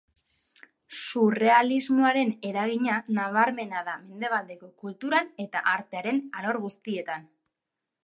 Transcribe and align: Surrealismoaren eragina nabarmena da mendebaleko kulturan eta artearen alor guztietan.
Surrealismoaren 0.99 2.31
eragina 2.53 2.97
nabarmena 3.19 3.85
da 3.93 3.95
mendebaleko 4.09 4.73
kulturan 4.87 5.33
eta 5.47 5.67
artearen 5.79 6.23
alor 6.43 6.65
guztietan. 6.69 7.33